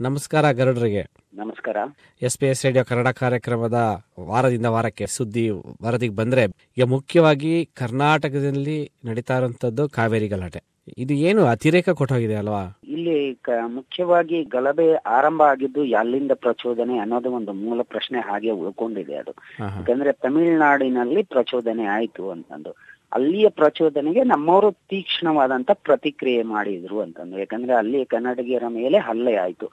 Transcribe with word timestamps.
ನಮಸ್ಕಾರ 0.00 0.50
ಗರಡರಿಗೆ. 0.52 1.02
ನಮಸ್ಕಾರ. 1.34 1.76
S 2.22 2.38
P 2.38 2.46
S 2.46 2.64
radio 2.64 2.84
Kannada 2.84 3.08
ಕಾರ್ಯಕ್ರಮದ 3.08 3.78
ವಾರದಿಂದ 4.20 4.66
ವಾರಕ್ಕೆ 4.66 5.06
ಸುದ್ದಿ 5.06 5.50
ವರದಿಗೆ 5.84 6.14
ಬಂದ್ರೆ 6.14 6.44
ಈಗ 6.78 6.84
ಮುಖ್ಯವಾಗಿ 6.84 7.66
ಕರ್ನಾಟಕದಲ್ಲಿ 7.66 8.92
ನಡೀತಾ 9.04 9.36
ಇರುವಂತದ್ದು 9.36 9.88
ಕಾವೇರಿ 9.88 10.28
ಗಲಾಟೆ. 10.28 10.60
ಇದು 10.98 11.14
ಏನು 11.14 11.44
ಅತಿರೇಕ 11.44 11.88
ಕೊಟ್ಟೋಗಿದೆ 11.90 12.34
ಅಲ್ವಾ? 12.34 12.80
ಇಲ್ಲಿ 12.88 13.40
ಮುಖ್ಯವಾಗಿ 13.66 14.44
ಗಲಭೆ 14.44 14.94
ಆರಂಭ 14.94 15.42
ಆಗಿದ್ದು 15.42 15.84
ಎಲ್ಲಿಂದ 15.84 16.32
ಪ್ರಚೋದನೆ 16.34 16.98
ಅನ್ನೋದು 16.98 17.30
ಒಂದು 17.30 17.52
ಮೂಲ 17.52 17.82
ಪ್ರಶ್ನೆ 17.82 18.18
ಹಾಗೆ 18.18 18.50
ಉಳ್ಕೊಂಡಿದೆ 18.50 19.14
ಅದು. 19.14 19.34
ಯಾಕಂದ್ರೆ 19.60 20.12
ತಮಿಳುನಾಡಿನಲ್ಲಿ 20.12 21.22
ಪ್ರಚೋದನೆ 21.22 21.84
ಆಯ್ತು 21.84 22.30
ಅಂತಂದು. 22.30 22.97
ಅಲ್ಲಿಯ 23.12 23.48
ಪ್ರಚೋದನೆಗೆ 23.48 24.24
ನಮ್ಮವರು 24.24 24.72
ತೀಕ್ಷ್ಣವಾದಂತ 24.72 25.70
ಪ್ರತಿಕ್ರಿಯೆ 25.74 26.42
ಮಾಡಿದ್ರು 26.42 27.00
ಅಂತಂದು. 27.00 27.38
ಯಾಕಂದ್ರೆ 27.38 27.72
ಅಲ್ಲಿ 27.72 28.04
ಕನ್ನಡಿಗರ 28.04 28.62
ಮೇಲೆ 28.68 28.98
ಹಲ್ಲೆ 28.98 29.36
ಆಯ್ತು. 29.36 29.70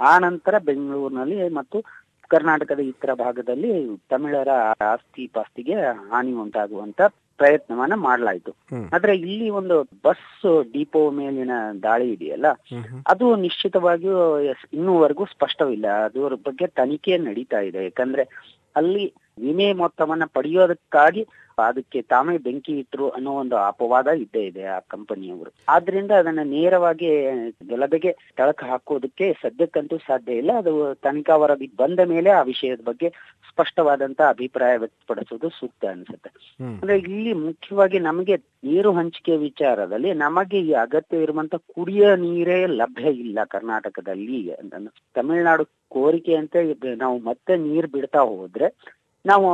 ಆ 0.00 0.18
ನಂತರ 0.18 0.58
ಬೆಂಗಳೂರಿನಲ್ಲಿ 0.58 1.48
ಮತ್ತು 1.48 1.84
ಕರ್ನಾಟಕದ 2.28 2.80
ಇತರ 2.80 3.14
ಭಾಗದಲ್ಲಿ 3.14 3.96
ತಮಿಳರ 3.96 4.48
ಆಸ್ತಿ 4.80 5.30
ಪಾಸ್ತಿಗೆ 5.34 5.74
ಹಾನಿ 6.10 6.32
ಉಂಟಾಗುವಂತ 6.32 7.00
ಪ್ರಯತ್ನವನ್ನ 7.38 7.92
ಮಾಡಲಾಯ್ತು. 7.94 8.52
ಆದ್ರೆ 8.92 9.16
ಇಲ್ಲಿ 9.16 9.50
ಒಂದು 9.50 9.82
ಬಸ್ 9.82 10.64
ಡಿಪೋ 10.72 11.10
ಮೇಲಿನ 11.10 11.50
ದಾಳಿ 11.82 12.12
ಇದೆಯಲ್ಲ. 12.12 12.46
ಅದು 13.06 13.36
ನಿಶ್ಚಿತವಾಗಿಯೂ 13.36 14.40
ಇನ್ನೂವರೆಗೂ 14.72 15.24
ಸ್ಪಷ್ಟವಿಲ್ಲ. 15.24 15.86
ಅದರ 15.86 16.34
ಬಗ್ಗೆ 16.34 16.66
ತನಿಖೆ 16.66 17.18
ನಡೀತಾ 17.18 17.60
ಇದೆ. 17.60 17.84
ಯಾಕಂದ್ರೆ 17.84 18.54
ಅಲ್ಲಿ 18.76 19.14
ವಿಮೆ 19.40 19.72
ಮೊತ್ತವನ್ನ 19.72 20.24
ಪಡೆಯೋದಕ್ಕಾಗಿ 20.32 21.26
ಅದಕ್ಕೆ 21.58 22.02
ತಾವೇ 22.02 22.38
ಬೆಂಕಿ 22.38 22.72
ಇಟ್ರು 22.72 23.08
ಅನ್ನೋ 23.08 23.30
ಒಂದು 23.32 23.56
ಅಪವಾದ 23.56 24.06
ಇದ್ದೇ 24.06 24.42
ಇದೆ 24.46 24.64
ಆ 24.64 24.78
ಕಂಪನಿಯವರು. 24.78 25.50
ಆದ್ರಿಂದ 25.68 26.10
ಅದನ್ನ 26.10 26.42
ನೇರವಾಗಿ 26.42 27.08
ಗಲಭೆಗೆ 27.68 28.10
ತಳಕ 28.36 28.64
ಹಾಕೋದಕ್ಕೆ 28.64 29.26
ಸದ್ಯಕ್ಕಂತೂ 29.42 29.98
ಸಾಧ್ಯ 29.98 30.32
ಇಲ್ಲ. 30.32 30.52
ಅದು 30.52 30.94
ತನಿಖಾ 30.94 31.36
ವರದಿ 31.36 31.70
ಬಂದ 31.76 32.00
ಮೇಲೆ 32.04 32.30
ಆ 32.30 32.42
ವಿಷಯದ 32.42 32.80
ಬಗ್ಗೆ 32.84 33.08
ಸ್ಪಷ್ಟವಾದಂತ 33.50 34.20
ಅಭಿಪ್ರಾಯ 34.28 34.76
ವ್ಯಕ್ತಪಡಿಸೋದು 34.76 35.48
ಸೂಕ್ತ 35.48 35.84
ಅನ್ಸುತ್ತೆ. 35.84 36.30
ಅಂದ್ರೆ 36.64 36.96
ಇಲ್ಲಿ 36.98 37.32
ಮುಖ್ಯವಾಗಿ 37.32 37.98
ನಮಗೆ 37.98 38.36
ನೀರು 38.64 38.92
ಹಂಚಿಕೆ 38.92 39.36
ವಿಚಾರದಲ್ಲಿ 39.36 40.12
ನಮಗೆ 40.12 40.60
ಈ 40.60 40.72
ಅಗತ್ಯ 40.72 41.22
ಇರುವಂತ 41.22 41.54
ಕುಡಿಯೋ 41.54 42.16
ನೀರೇ 42.16 42.66
ಲಭ್ಯ 42.66 43.10
ಇಲ್ಲ 43.24 43.38
ಕರ್ನಾಟಕದಲ್ಲಿ. 43.44 44.40
ತಮಿಳುನಾಡು 45.14 45.64
ಕೋರಿಕೆ 45.88 46.34
ಅಂತ 46.34 46.56
ನಾವು 46.96 47.18
ಮತ್ತೆ 47.18 47.56
ನೀರ್ 47.56 47.86
ಬಿಡ್ತಾ 47.86 48.20
ಹೋದ್ರೆ 48.20 48.66
ನಾವು 49.24 49.48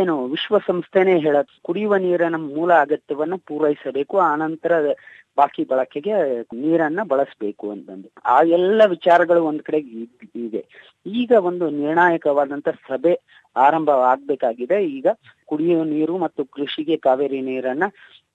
ಏನು 0.00 0.26
ವಿಶ್ವಸಂಸ್ಥೆನೇ 0.26 1.18
ಹೇಳ 1.18 1.36
ಕುಡಿಯುವ 1.62 1.96
ನೀರಿನ 1.96 2.36
ಮೂಲ 2.36 2.72
ಅಗತ್ಯವನ್ನು 2.74 3.38
ಪೂರೈಸಬೇಕು 3.38 4.18
ಆನಂತರ 4.18 4.72
ಬಾಕಿ 5.36 5.64
ಬಳಕೆಗೆ 5.64 6.14
ನೀರನ್ನ 6.54 7.00
ಬಳಸಬೇಕು 7.02 7.70
ಅಂತಂದು. 7.70 8.08
ಆ 8.26 8.42
ಎಲ್ಲ 8.42 8.80
ವಿಚಾರಗಳು 8.86 9.44
ಒಂದ್ 9.44 9.62
ಕಡೆ 9.62 9.78
ಇದೆ. 10.36 10.62
ಈಗ 11.06 11.32
ಒಂದು 11.42 11.70
ನಿರ್ಣಾಯಕವಾದಂತ 11.70 12.68
ಸಭೆ 12.88 13.14
ಆರಂಭ 13.56 13.90
ಆಗ್ಬೇಕಾಗಿದೆ 13.90 14.84
ಈಗ 14.84 15.06
ಕುಡಿಯುವ 15.46 15.84
ನೀರು 15.84 16.18
ಮತ್ತು 16.18 16.44
ಕೃಷಿಗೆ 16.44 16.96
ಕಾವೇರಿ 16.96 17.40
ನೀರನ್ನ 17.40 17.84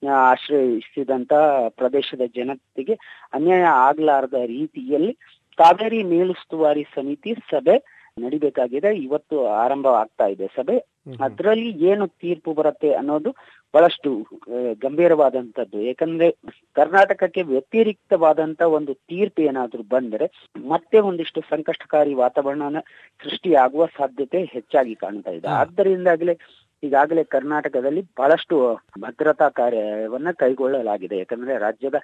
ಆಶ್ರಯಿಸಿದಂತ 0.08 1.32
ಪ್ರದೇಶದ 1.68 2.20
ಜನತೆಗೆ 2.36 2.94
ಅನ್ಯಾಯ 3.32 3.62
ಆಗ್ಲಾರದ 3.62 4.40
ರೀತಿಯಲ್ಲಿ 4.46 5.12
ಕಾವೇರಿ 5.58 6.02
ಮೇಲುಸ್ತುವಾರಿ 6.04 6.86
ಸಮಿತಿ 6.94 7.34
ಸಭೆ 7.50 7.76
ನಡಿಬೇಕಾಗಿದೆ 8.16 8.90
ಇವತ್ತು 8.98 9.36
ಆರಂಭ 9.56 9.86
ಆಗ್ತಾ 9.98 10.26
ಇದೆ 10.26 10.46
ಸಭೆ. 10.56 10.76
ಅದರಲ್ಲಿ 11.20 11.70
ಏನು 11.88 12.04
ತೀರ್ಪು 12.22 12.50
ಬರುತ್ತೆ 12.54 12.88
ಅನ್ನೋದು 12.94 13.30
ಬಹಳಷ್ಟು 13.74 14.10
ಗಂಭೀರವಾದಂತದ್ದು 14.78 15.78
ಯಾಕಂದ್ರೆ 15.82 16.28
ಕರ್ನಾಟಕಕ್ಕೆ 16.76 17.42
ವ್ಯತಿರಿಕ್ತವಾದಂತ 17.42 18.60
ಒಂದು 18.76 18.92
ತೀರ್ಪು 19.10 19.42
ಏನಾದ್ರೂ 19.42 19.82
ಬಂದ್ರೆ 19.88 20.26
ಮತ್ತೆ 20.64 21.00
ಒಂದಿಷ್ಟು 21.08 21.42
ಸಂಕಷ್ಟಕಾರಿ 21.50 22.14
ವಾತಾವರಣ 22.22 22.80
ಸೃಷ್ಟಿಯಾಗುವ 23.20 23.86
ಸಾಧ್ಯತೆ 23.98 24.40
ಹೆಚ್ಚಾಗಿ 24.54 24.94
ಕಾಣ್ತಾ 24.96 25.30
ಇದೆ. 25.30 25.48
ಆದ್ದರಿಂದಾಗಲೇ 25.60 26.36
ಈಗಾಗಲೇ 26.82 27.24
ಕರ್ನಾಟಕದಲ್ಲಿ 27.24 28.02
ಬಹಳಷ್ಟು 28.18 28.56
ಭದ್ರತಾ 29.00 29.48
ಕಾರ್ಯವನ್ನ 29.48 30.30
ಕೈಗೊಳ್ಳಲಾಗಿದೆ. 30.32 31.18
ಯಾಕಂದ್ರೆ 31.18 31.58
ರಾಜ್ಯದ 31.58 31.98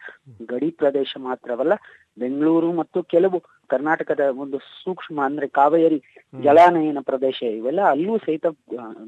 ಗಡಿ 0.52 0.70
ಪ್ರದೇಶ 0.70 1.16
ಮಾತ್ರವಲ್ಲ 1.20 1.74
ಬೆಂಗಳೂರು 2.18 2.72
ಮತ್ತು 2.72 3.02
ಕೆಲವು 3.02 3.38
ಕರ್ನಾಟಕದ 3.66 4.20
ಒಂದು 4.42 4.58
ಸೂಕ್ಷ್ಮ 4.58 5.24
ಅಂದ್ರೆ 5.24 5.46
ಕಾವೇರಿ 5.48 5.98
ಜಲಾನಯನ 6.44 7.00
ಪ್ರದೇಶ 7.00 7.42
ಇವೆಲ್ಲ 7.42 7.80
ಅಲ್ಲೂ 7.90 8.18
ಸಹಿತ 8.18 8.46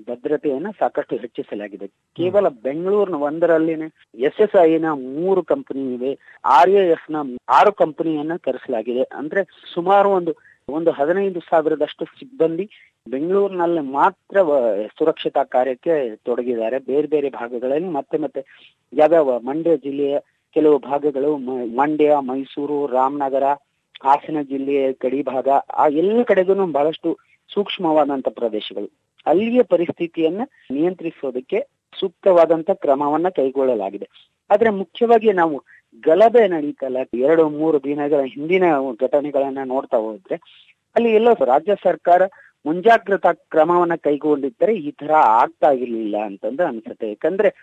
ಭದ್ರತೆಯನ್ನ 0.08 0.70
ಸಾಕಷ್ಟು 0.78 1.16
ಹೆಚ್ಚಿಸಲಾಗಿದೆ. 1.16 1.86
ಕೇವಲ 2.16 2.48
ಬೆಂಗಳೂರಿನ 2.48 3.14
ಒಂದರಲ್ಲಿನೇ 3.14 3.88
ಎಸ್ 4.28 4.40
ಎಸ್ 4.40 4.56
ಐ 4.62 4.78
ನ 4.78 4.94
ಮೂರು 4.94 5.42
ಕಂಪನಿ 5.42 5.94
ಇವೆ 5.94 6.12
ಆರ್ 6.44 6.70
ಎ 6.70 6.88
ಎಫ್ನ 6.88 7.16
ಆರು 7.48 7.72
ಕಂಪನಿಯನ್ನ 7.72 8.36
ಕರೆಸಲಾಗಿದೆ. 8.36 9.02
ಅಂದ್ರೆ 9.02 9.44
ಸುಮಾರು 9.74 10.10
ಒಂದು 10.10 10.34
ಒಂದು 10.68 10.90
ಹದಿನೈದು 10.90 11.40
ಸಾವಿರದಷ್ಟು 11.40 12.04
ಸಿಬ್ಬಂದಿ 12.04 12.64
ಬೆಂಗಳೂರಿನಲ್ಲಿ 13.08 13.80
ಮಾತ್ರ 13.80 14.42
ಸುರಕ್ಷತಾ 14.98 15.42
ಕಾರ್ಯಕ್ಕೆ 15.44 16.16
ತೊಡಗಿದ್ದಾರೆ. 16.16 16.78
ಬೇರೆ 16.78 17.06
ಬೇರೆ 17.06 17.30
ಭಾಗಗಳಲ್ಲಿ 17.30 17.88
ಮತ್ತೆ 17.88 18.18
ಮತ್ತೆ 18.18 18.40
ಯಾವ್ಯಾವ 18.92 19.40
ಮಂಡ್ಯ 19.40 19.76
ಜಿಲ್ಲೆಯ 19.76 20.18
ಕೆಲವು 20.54 20.78
ಭಾಗಗಳು 20.78 21.36
ಮಂಡ್ಯ, 21.76 22.16
ಮೈಸೂರು, 22.20 22.86
ರಾಮನಗರ, 22.86 23.42
ಹಾಸನ 24.04 24.36
ಜಿಲ್ಲೆಯ 24.42 24.92
ಗಡಿ 24.92 25.22
ಭಾಗ, 25.22 25.48
ಆ 25.74 25.86
ಎಲ್ಲ 25.88 26.22
ಕಡೆಗೂ 26.22 26.66
ಬಹಳಷ್ಟು 26.66 27.18
ಸೂಕ್ಷ್ಮವಾದಂತ 27.54 28.28
ಪ್ರದೇಶಗಳು. 28.28 28.88
ಅಲ್ಲಿಯ 29.26 29.62
ಪರಿಸ್ಥಿತಿಯನ್ನ 29.62 30.40
ನಿಯಂತ್ರಿಸೋದಕ್ಕೆ 30.70 31.66
ಸೂಕ್ತವಾದಂತ 32.00 32.70
ಕ್ರಮವನ್ನ 32.70 33.28
ಕೈಗೊಳ್ಳಲಾಗಿದೆ. 33.28 34.08
ಆದ್ರೆ 34.50 34.70
ಮುಖ್ಯವಾಗಿ 34.70 35.32
ನಾವು 35.32 35.62
ಗಲಭೆ 36.04 36.48
ನಡೀತಲ್ಲ. 36.48 36.96
ಎರಡು, 37.14 37.48
ಮೂರು 37.48 37.84
ದಿನಗಳ 37.84 38.20
ಹಿಂದಿನ 38.20 38.64
ಘಟನೆಗಳನ್ನ 39.00 39.58
ನೋಡ್ತಾ 39.64 39.96
ಹೋದ್ರೆ, 39.96 40.36
ಅಲ್ಲಿ 40.96 41.14
ಎಲ್ಲೋ 41.14 41.32
ರಾಜ್ಯ 41.44 41.74
ಸರ್ಕಾರ 41.84 42.22
ಮುಂಜಾಗ್ರತಾ 42.66 43.32
ಕ್ರಮವನ್ನ 43.32 43.94
ಕೈಗೊಂಡಿದ್ದರೆ 43.94 44.76
ಈ 44.76 44.90
ತರ 44.90 45.10
ಆಗ್ತಾ 45.12 45.70
ಇರ್ಲಿಲ್ಲ 45.70 46.16
ಅಂತಂದು 46.24 46.64
ಅನ್ಸುತ್ತೆ. 46.64 47.08
ಯಾಕಂದ್ರೆ 47.08 47.54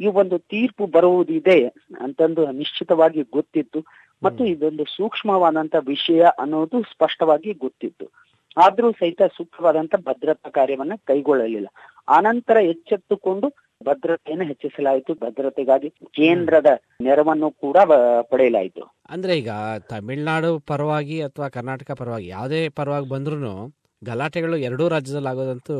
ಈ 0.00 0.06
ಒಂದು 0.06 0.38
ತೀರ್ಪು 0.38 0.86
ಬರುವುದಿದೆ 0.86 1.66
ಅಂತಂದು 2.00 2.52
ನಿಶ್ಚಿತವಾಗಿ 2.52 3.22
ಗೊತ್ತಿತ್ತು. 3.22 3.84
ಮತ್ತು 4.22 4.44
ಇದೊಂದು 4.44 4.84
ಸೂಕ್ಷ್ಮವಾದಂತ 4.84 5.76
ವಿಷಯ 5.86 6.22
ಅನ್ನೋದು 6.38 6.82
ಸ್ಪಷ್ಟವಾಗಿ 6.82 7.52
ಗೊತ್ತಿತ್ತು. 7.52 8.10
ಆದ್ರೂ 8.56 8.92
ಸಹಿತ 8.92 9.22
ಸೂಕ್ತವಾದಂತ 9.22 9.94
ಭದ್ರತಾ 9.96 10.50
ಕಾರ್ಯವನ್ನ 10.50 10.92
ಕೈಗೊಳ್ಳಲಿಲ್ಲ. 11.04 11.66
ಆನಂತರ 12.08 12.56
ಎಚ್ಚೆತ್ತುಕೊಂಡು 12.56 13.48
ಭದ್ರತೆಯನ್ನು 13.84 14.44
ಹೆಚ್ಚಿಸಲಾಯಿತು. 14.44 15.14
ಭದ್ರತೆಗಾಗಿ 15.14 15.90
ಕೇಂದ್ರದ 15.90 16.66
ನೆರವನ್ನು 17.00 17.50
ಕೂಡ 17.50 17.76
ಪಡೆಯಲಾಯಿತು. 18.22 18.96
ಅಂದ್ರೆ 19.10 19.38
ಈಗ 19.38 19.50
ತಮಿಳ್ನಾಡು 19.88 20.58
ಪರವಾಗಿ 20.58 21.22
ಅಥವಾ 21.22 21.48
ಕರ್ನಾಟಕ 21.48 21.90
ಪರವಾಗಿ 21.90 22.26
ಯಾವುದೇ 22.26 22.68
ಪರವಾಗಿ 22.68 23.08
ಬಂದ್ರೂ 23.08 23.72
ಗಲಾಟೆಗಳು 24.02 24.56
ಎರಡೂ 24.68 24.84
ರಾಜ್ಯದಲ್ಲಿ 24.88 25.28
ಆಗೋದಂತೂ 25.28 25.74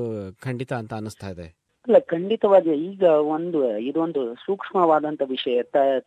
ಖಂಡಿತ 0.44 0.72
ಅಂತ 0.72 0.92
ಅನಿಸ್ತಾ 0.94 1.28
ಇದೆ. 1.28 1.47
ಅಲ್ಲ 1.86 1.98
ಖಂಡಿತವಾಗಿ 1.98 2.72
ಈಗ 2.88 3.04
ಒಂದು 3.34 3.58
ಇದೊಂದು 3.81 4.22
ಸೂಕ್ಷ್ಮವಾದಂತ 4.34 5.22
ವಿಷಯ. 5.26 5.62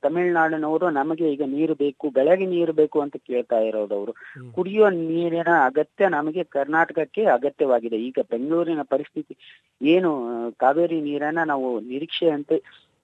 ತಮಿಳುನಾಡಿನವರು 0.05 0.89
ನಮಗೆ 0.89 1.25
ಈಗ 1.33 1.43
ನೀರು 1.45 1.73
ಬೇಕು 1.75 2.09
ಬೆಳಗ್ಗೆ 2.09 2.45
ನೀರು 2.45 2.73
ಬೇಕು 2.73 2.97
ಅಂತ 3.01 3.15
ಕೇಳ್ತಾ 3.29 3.59
ಇರೋದವರು. 3.59 4.13
ಕುಡಿಯುವ 4.55 4.89
ನೀರಿನ 4.89 5.51
ಅಗತ್ಯ 5.65 6.07
ನಮಗೆ 6.07 6.43
ಕರ್ನಾಟಕಕ್ಕೆ 6.57 7.23
ಅಗತ್ಯವಾಗಿದೆ. 7.37 7.99
ಈಗ 8.09 8.19
ಬೆಂಗಳೂರಿನ 8.29 8.83
ಪರಿಸ್ಥಿತಿ 8.93 9.35
ಏನು 9.81 10.11
ಕಾವೇರಿ 10.57 11.01
ನೀರನ್ನ 11.01 11.43
ನಾವು 11.43 11.69
ನಿರೀಕ್ಷೆಯಂತೆ 11.79 12.57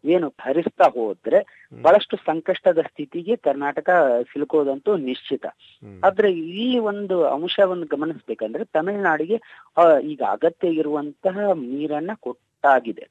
ಏನು 0.04 0.28
ಹರಿಸ್ತಾ 0.42 0.88
ಹೋದ್ರೆ 0.96 1.40
ಬಹಳಷ್ಟು 1.86 2.18
ಸಂಕಷ್ಟದ 2.26 2.82
ಸ್ಥಿತಿಗೆ 2.90 3.36
ಕರ್ನಾಟಕ 3.48 3.90
ಸಿಲುಕೋದಂತೂ 4.32 4.92
ನಿಶ್ಚಿತ. 5.08 5.46
ಆದ್ರೆ 6.04 6.30
ಇಲ್ಲಿ 6.42 6.80
ಒಂದು 6.92 7.16
ಅಂಶವನ್ನು 7.36 7.88
ಗಮನಿಸ್ಬೇಕಂದ್ರೆ 7.96 8.66
ತಮಿಳುನಾಡಿಗೆ 8.78 9.40
ಈಗ 10.12 10.22
ಅಗತ್ಯ 10.36 10.70
ಇರುವಂತಹ 10.82 11.38
ನೀರನ್ನ 11.64 12.12
ಕೊಟ್ಟಾಗಿದೆ. 12.28 13.06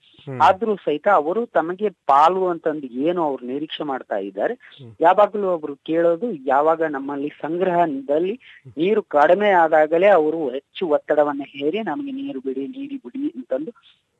ಆದ್ರೂ 0.46 0.72
ಸಹಿತ 0.76 1.08
ಅವರು 1.20 1.42
ತಮಗೆ 1.58 1.88
ಪಾಲು 2.10 2.42
ಅಂತಂದು 2.46 2.88
ಏನು 3.06 3.20
ಅವ್ರು 3.24 3.42
ನಿರೀಕ್ಷೆ 3.46 3.84
ಮಾಡ್ತಾ 3.84 4.16
ಇದ್ದಾರೆ 4.28 4.54
ಯಾವಾಗ್ಲೂ 5.00 5.46
ಅವರು 5.48 5.74
ಕೇಳೋದು 5.90 6.28
ಯಾವಾಗ 6.46 6.82
ನಮ್ಮಲ್ಲಿ 6.96 7.30
ಸಂಗ್ರಹದಲ್ಲಿ 7.44 8.34
ನೀರು 8.78 9.02
ಕಡಿಮೆ 9.16 9.50
ಆದಾಗಲೇ 9.64 10.08
ಅವರು 10.18 10.40
ಹೆಚ್ಚು 10.56 10.86
ಒತ್ತಡವನ್ನ 10.96 11.46
ಹೇರಿ 11.54 11.82
ನಮಗೆ 11.82 12.14
ನೀರು 12.20 12.40
ಬಿಡಿ 12.40 12.66
ನೀರಿ 12.76 12.98
ಬಿಡಿ 13.04 13.22
ಅಂತಂದು 13.36 13.72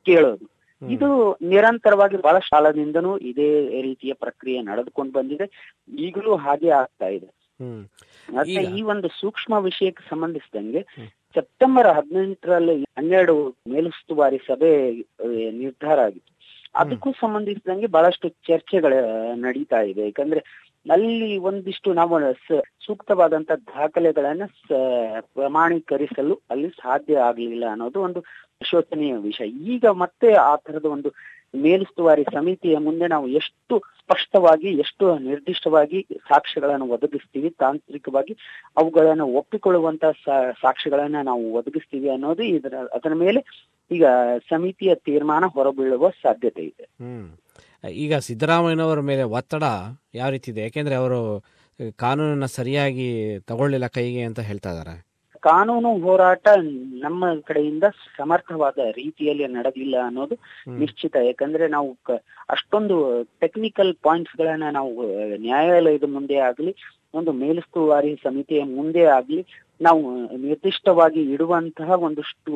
ಕೇಳೋದು. 0.07 0.47
ಇದು 0.83 1.39
ನಿರಂತರವಾಗಿ 1.43 2.17
ಬಹಳ 2.17 2.39
ಕಾಲದಿಂದನೂ 2.39 3.19
ಇದೇ 3.19 3.49
ರೀತಿಯ 3.83 4.13
ಪ್ರಕ್ರಿಯೆ 4.13 4.63
ನಡೆದುಕೊಂಡು 4.63 5.13
ಬಂದಿದೆ. 5.13 5.47
ಈಗಲೂ 5.99 6.37
ಹಾಗೆ 6.37 6.71
ಆಗ್ತಾ 6.71 7.09
ಇದೆ. 7.09 7.29
ಮತ್ತೆ 8.35 8.61
ಈ 8.79 8.83
ಒಂದು 8.83 9.09
ಸೂಕ್ಷ್ಮ 9.21 9.55
ವಿಷಯಕ್ಕೆ 9.59 10.03
ಸಂಬಂಧಿಸಿದಂಗೆ. 10.11 10.83
ಸೆಪ್ಟೆಂಬರ್ 11.35 11.89
ಹದಿನೆಂಟರಲ್ಲಿ 11.89 12.75
ಹನ್ನೆರಡು 12.99 13.35
ಮೇಲುಸ್ತುವಾರಿ 13.69 14.39
ಸಭೆ 14.47 14.73
ನಿರ್ಧಾರ 15.63 15.99
ಆಗಿತ್ತು. 16.01 16.33
ಅದಕ್ಕೂ 16.75 17.13
ಸಂಬಂಧಿಸಿದಂಗೆ 17.13 17.87
ಬಹಳಷ್ಟು 17.87 18.29
ಚರ್ಚೆಗಳ 18.29 18.93
ನಡೀತಾ 19.35 19.81
ಇದೆ. 19.81 20.03
ಯಾಕಂದ್ರೆ 20.05 20.41
ಅಲ್ಲಿ 20.91 21.37
ಒಂದಿಷ್ಟು 21.37 21.93
ನಾವು 21.93 22.19
ಸೂಕ್ತವಾದಂತ 22.87 23.51
ದಾಖಲೆಗಳನ್ನ 23.67 24.45
ಪ್ರಮಾಣೀಕರಿಸಲು 25.21 26.41
ಅಲ್ಲಿ 26.51 26.69
ಸಾಧ್ಯ 26.69 27.17
ಆಗ್ಲಿಲ್ಲ 27.19 27.65
ಅನ್ನೋದು 27.71 28.01
ಒಂದು 28.01 28.21
ಶೋಚನೀಯ 28.63 29.17
ವಿಷಯ. 29.17 29.49
ಈಗ 29.75 29.87
ಮತ್ತೆ 29.87 30.33
ಆ 30.33 30.57
ತರದ 30.57 30.85
ಒಂದು 30.85 31.11
ಮೇಲುಸ್ತುವಾರಿ 31.57 32.25
ಸಮಿತಿಯ 32.33 32.79
ಮುಂದೆ 32.79 33.07
ನಾವು 33.09 33.29
ಎಷ್ಟು 33.29 33.75
ಸ್ಪಷ್ಟವಾಗಿ, 34.01 34.69
ಎಷ್ಟು 34.79 35.19
ನಿರ್ದಿಷ್ಟವಾಗಿ 35.19 36.07
ಸಾಕ್ಷ್ಯಗಳನ್ನು 36.29 36.87
ಒದಗಿಸ್ತೀವಿ, 36.87 37.51
ತಾಂತ್ರಿಕವಾಗಿ 37.51 38.37
ಅವುಗಳನ್ನು 38.77 39.27
ಒಪ್ಪಿಕೊಳ್ಳುವಂತ 39.27 40.05
ಸಾಕ್ಷ್ಯಗಳನ್ನ 40.61 41.17
ನಾವು 41.23 41.45
ಒದಗಿಸ್ತೀವಿ 41.53 42.11
ಅನ್ನೋದು 42.11 42.43
ಇದರ, 42.43 42.75
ಅದರ 42.95 43.15
ಮೇಲೆ 43.15 43.43
ಈಗ 43.91 44.07
ಸಮಿತಿಯ 44.51 44.95
ತೀರ್ಮಾನ 44.95 45.45
ಹೊರಬೀಳುವ 45.47 46.09
ಸಾಧ್ಯತೆ 46.09 46.63
ಇದೆ. 46.63 46.87
ಈಗ 47.85 48.15
ಸಿದ್ದರಾಮಯ್ಯನವರ 48.19 49.01
ಮೇಲೆ 49.01 49.23
ಒತ್ತಡ 49.33 49.65
ಯಾವ 50.15 50.29
ರೀತಿ 50.31 50.51
ಇದೆ? 50.51 50.63
ಯಾಕೆಂದ್ರೆ 50.63 50.95
ಅವರು 50.95 51.21
ಕಾನೂನನ್ನ 51.97 52.47
ಸರಿಯಾಗಿ 52.51 53.07
ತಗೊಳ್ಳಿಲ್ಲ 53.47 53.87
ಕೈಗೆ 53.89 54.23
ಅಂತ 54.23 54.41
ಹೇಳ್ತಾ 54.41 54.71
ಇದಾರೆ 54.71 54.95
ಕಾನೂನು 55.43 55.99
ಹೋರಾಟ 55.99 56.47
ನಮ್ಮ 57.03 57.35
ಕಡೆಯಿಂದ 57.41 57.87
ಸಮರ್ಥವಾದ 58.17 58.79
ರೀತಿಯಲ್ಲಿ 58.97 59.47
ನಡೆದಿಲ್ಲ 59.49 59.97
ಅನ್ನೋದು 60.03 60.37
ನಿಶ್ಚಿತ. 60.77 61.17
ಯಾಕಂದ್ರೆ 61.27 61.69
ನಾವು 61.69 61.91
ಅಷ್ಟೊಂದು 62.49 62.97
ಟೆಕ್ನಿಕಲ್ 63.41 63.93
ಪಾಯಿಂಟ್ಸ್ 64.03 64.37
ಗಳನ್ನ 64.37 64.69
ನಾವು 64.71 64.93
ನ್ಯಾಯಾಲಯದ 65.41 66.09
ಮುಂದೆ 66.09 66.39
ಆಗ್ಲಿ 66.41 66.73
ಒಂದು 67.15 67.33
ಮೇಲುಸ್ತುವಾರಿ 67.33 68.21
ಸಮಿತಿಯ 68.23 68.63
ಮುಂದೆ 68.71 69.05
ಆಗ್ಲಿ 69.09 69.41
ನಾವು 69.81 70.03
ನಿರ್ದಿಷ್ಟವಾಗಿ 70.37 71.23
ಇಡುವಂತಹ 71.33 71.91
ಒಂದಷ್ಟು 72.01 72.53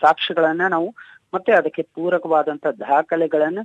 ಸಾಕ್ಷ್ಯಗಳನ್ನ 0.00 0.68
ನಾವು 0.68 0.88
ಮತ್ತೆ 1.34 1.52
ಅದಕ್ಕೆ 1.52 1.82
ಪೂರಕವಾದಂತಹ 1.94 2.70
ದಾಖಲೆಗಳನ್ನ 2.80 3.60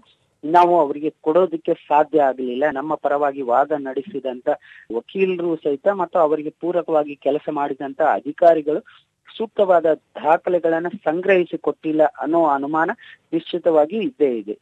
ನಾವು 0.45 0.79
ಅವರಿಗೆ 0.79 1.13
ಕೊಡೋದಕ್ಕೆ 1.21 1.73
ಸಾಧ್ಯ 1.73 2.21
ಆಗಲಿಲ್ಲ. 2.21 2.63
ನಮ್ಮ 2.71 2.95
ಪರವಾಗಿ 2.95 3.41
ವಾದ 3.41 3.71
ನಡೆಸಿದಂತ 3.77 4.49
ವಕೀಲರು 4.95 5.55
ಸಹಿತ 5.55 5.87
ಮತ್ತು 5.87 6.19
ಅವರಿಗೆ 6.19 6.49
ಪೂರಕವಾಗಿ 6.49 7.15
ಕೆಲಸ 7.15 7.49
ಮಾಡಿದಂತ 7.51 8.01
ಅಧಿಕಾರಿಗಳು 8.01 8.79
ಸೂಕ್ತವಾದ 9.37 9.85
ದಾಖಲೆಗಳನ್ನ 10.23 10.87
ಸಂಗ್ರಹಿಸಿ 10.87 11.57
ಕೊಟ್ಟಿಲ್ಲ 11.57 12.01
ಅನ್ನೋ 12.03 12.45
ಅನುಮಾನ 12.45 12.89
ನಿಶ್ಚಿತವಾಗಿ 13.33 13.97
ಇದ್ದೇ 13.97 14.37
ಇದೆ. 14.37 14.59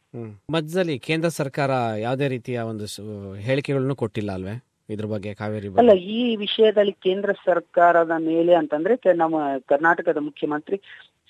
ಮಧ್ಯದಲ್ಲಿ 0.50 0.98
ಕೇಂದ್ರ 0.98 1.28
ಸರ್ಕಾರ 1.28 1.70
ಯಾವುದೇ 1.98 2.28
ರೀತಿಯ 2.28 2.60
ಒಂದು 2.60 2.86
ಹೇಳಿಕೆಗಳನ್ನು 3.34 3.96
ಕೊಟ್ಟಿಲ್ಲ 3.96 4.32
ಅಲ್ವೇ? 4.32 4.73
ಇದ್ರ 4.88 5.06
ಬಗ್ಗೆ 5.06 5.30
ಕಾವೇರಿ 5.34 5.68
ಅಲ್ಲ 5.80 5.92
ಈ 6.16 6.20
ವಿಷಯದಲ್ಲಿ 6.36 6.94
ಕೇಂದ್ರ 7.06 7.32
ಸರ್ಕಾರದ 7.46 8.14
ಮೇಲೆ 8.26 8.54
ಅಂತಂದ್ರೆ 8.54 8.94
ನಮ್ಮ 9.22 9.36
ಕರ್ನಾಟಕದ 9.68 10.20
ಮುಖ್ಯಮಂತ್ರಿ 10.20 10.78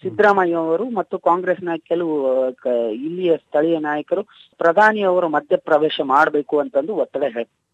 ಸಿದ್ದರಾಮಯ್ಯ 0.02 0.62
ಅವರು 0.62 0.84
ಮತ್ತು 0.90 1.16
ಕಾಂಗ್ರೆಸ್ನ 1.18 1.74
ಕೆಲವು 1.90 2.14
ಇಲ್ಲಿಯ 3.06 3.32
ಸ್ಥಳೀಯ 3.36 3.76
ನಾಯಕರು 3.78 4.22
ಪ್ರಧಾನಿ 4.60 5.02
ಅವರು 5.02 5.26
ಮಧ್ಯ 5.28 5.56
ಪ್ರವೇಶ 5.68 6.00
ಮಾಡಬೇಕು 6.04 6.54
ಅಂತಂದು 6.58 6.94
ಒತ್ತಡ 6.94 7.24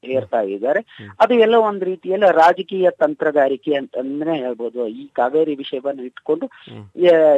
ಹೇರ್ತಾ 0.03 0.41
ಇದ್ದಾರೆ. 0.53 0.81
ಅದು 1.21 1.33
ಎಲ್ಲ 1.45 1.57
ಒಂದ್ 1.69 1.83
ರೀತಿಯಲ್ಲಿ 1.83 2.29
ರಾಜಕೀಯ 2.37 2.91
ತಂತ್ರಗಾರಿಕೆ 3.03 3.73
ಅಂತಂದ್ರೆ 3.75 4.35
ಹೇಳ್ಬೋದು. 4.35 4.81
ಈ 5.01 5.03
ಕಾವೇರಿ 5.13 5.55
ವಿಷಯವನ್ನು 5.55 6.03
ಇಟ್ಕೊಂಡು 6.03 6.47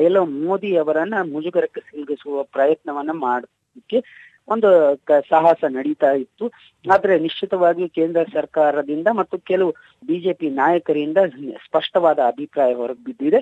ಎಲ್ಲ 0.09 0.19
ಮೋದಿ 0.43 0.71
ಅವರನ್ನ 0.77 1.23
ಮುಜುಗರಕ್ಕೆ 1.33 1.83
ಸಿಲುಗಿಸುವ 1.89 2.43
ಪ್ರಯತ್ನವನ್ನ 2.57 3.15
ಮಾಡೋದಕ್ಕೆ 3.27 4.01
ಒಂದು 4.49 4.97
ಸಾಹಸ 5.29 5.65
ನಡೀತಾ 5.69 6.13
ಇತ್ತು. 6.13 6.53
ಆದ್ರೆ 6.93 7.19
ನಿಶ್ಚಿತವಾಗಿ 7.19 7.89
ಕೇಂದ್ರ 7.89 8.23
ಸರ್ಕಾರದಿಂದ 8.23 9.09
ಮತ್ತು 9.13 9.39
ಕೆಲವು 9.39 9.75
ಬಿಜೆಪಿ 10.07 10.51
ನಾಯಕರಿಂದ 10.51 11.19
ಸ್ಪಷ್ಟವಾದ 11.67 12.19
ಅಭಿಪ್ರಾಯ 12.19 12.75
ಹೊರಗೆ 12.75 13.05
ಬಿದ್ದಿದೆ 13.05 13.41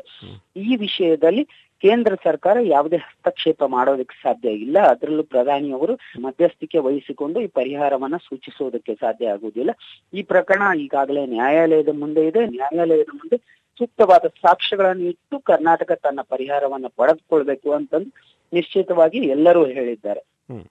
ಈ 0.56 0.76
ವಿಷಯದಲ್ಲಿ 0.76 1.44
ಕೇಂದ್ರ 1.80 2.14
ಸರ್ಕಾರ 2.14 2.56
ಯಾವುದೇ 2.62 2.96
ಹಸ್ತಕ್ಷೇಪ 2.96 3.64
ಮಾಡೋದಕ್ಕೆ 3.64 4.22
ಸಾಧ್ಯ 4.22 4.50
ಇಲ್ಲ. 4.50 4.78
ಅದರಲ್ಲೂ 4.78 5.22
ಪ್ರಧಾನಿಯವರು 5.22 5.98
ಮಧ್ಯಸ್ಥಿಕೆ 6.20 6.78
ವಹಿಸಿಕೊಂಡು 6.78 7.40
ಈ 7.40 7.46
ಪರಿಹಾರವನ್ನ 7.46 8.16
ಸೂಚಿಸೋದಕ್ಕೆ 8.16 8.94
ಸಾಧ್ಯ 8.94 9.28
ಆಗುವುದಿಲ್ಲ. 9.28 9.70
ಈ 10.14 10.22
ಪ್ರಕರಣ 10.22 10.78
ಈಗಾಗಲೇ 10.78 11.26
ನ್ಯಾಯಾಲಯದ 11.26 11.88
ಮುಂದೆ 11.88 12.26
ಇದೆ. 12.26 12.46
ನ್ಯಾಯಾಲಯದ 12.46 13.06
ಮುಂದೆ 13.14 13.36
ಸೂಕ್ತವಾದ 13.78 14.26
ಸಾಕ್ಷ್ಯಗಳನ್ನು 14.26 15.04
ಇಟ್ಟು 15.04 15.38
ಕರ್ನಾಟಕ 15.38 15.92
ತನ್ನ 15.92 16.20
ಪರಿಹಾರವನ್ನ 16.20 16.86
ಪಡೆದುಕೊಳ್ಬೇಕು 16.96 17.72
ಅಂತಂದು 17.72 18.40
ನಿಶ್ಚಿತವಾಗಿ 18.52 19.18
ಎಲ್ಲರೂ 19.18 19.64
ಹೇಳಿದ್ದಾರೆ. 19.66 20.29